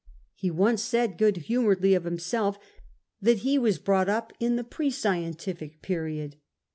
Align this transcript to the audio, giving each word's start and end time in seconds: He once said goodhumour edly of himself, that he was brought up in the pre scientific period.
He 0.33 0.49
once 0.49 0.81
said 0.81 1.19
goodhumour 1.19 1.75
edly 1.75 1.95
of 1.95 2.05
himself, 2.05 2.57
that 3.21 3.37
he 3.45 3.59
was 3.59 3.77
brought 3.77 4.09
up 4.09 4.33
in 4.39 4.55
the 4.55 4.63
pre 4.63 4.89
scientific 4.89 5.83
period. 5.83 6.37